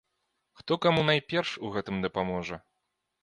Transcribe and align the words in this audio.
Хто 0.59 0.77
каму 0.85 1.03
найперш 1.09 1.51
у 1.67 1.71
гэтым 1.75 2.01
дапаможа? 2.05 2.61